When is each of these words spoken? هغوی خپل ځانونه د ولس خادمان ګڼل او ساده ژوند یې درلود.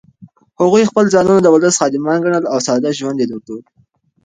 هغوی 0.59 0.89
خپل 0.89 1.05
ځانونه 1.13 1.39
د 1.41 1.47
ولس 1.55 1.75
خادمان 1.79 2.17
ګڼل 2.23 2.43
او 2.51 2.57
ساده 2.67 2.89
ژوند 2.97 3.17
یې 3.21 3.25
درلود. 3.29 3.63